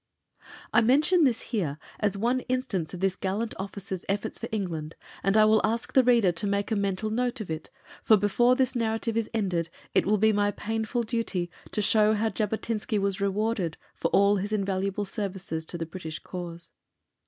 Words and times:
I 0.73 0.81
mention 0.81 1.25
this 1.25 1.41
here 1.41 1.77
as 1.99 2.17
one 2.17 2.39
instance 2.49 2.91
of 2.91 3.01
this 3.01 3.15
gallant 3.15 3.53
officer's 3.59 4.03
efforts 4.09 4.39
for 4.39 4.49
England, 4.51 4.95
and 5.21 5.37
I 5.37 5.45
will 5.45 5.61
ask 5.63 5.93
the 5.93 6.03
reader 6.03 6.31
to 6.31 6.47
make 6.47 6.71
a 6.71 6.75
mental 6.75 7.11
note 7.11 7.39
of 7.39 7.51
it, 7.51 7.69
for 8.01 8.17
before 8.17 8.55
this 8.55 8.75
narrative 8.75 9.15
is 9.15 9.29
ended 9.31 9.69
it 9.93 10.07
will 10.07 10.17
be 10.17 10.33
my 10.33 10.49
painful 10.49 11.03
duty 11.03 11.51
to 11.71 11.83
show 11.83 12.15
how 12.15 12.29
Jabotinsky 12.29 12.97
was 12.97 13.21
rewarded 13.21 13.77
for 13.93 14.07
all 14.07 14.37
his 14.37 14.51
invaluable 14.51 15.05
services 15.05 15.67
to 15.67 15.77
the 15.77 15.85
British 15.85 16.17
cause. 16.17 16.73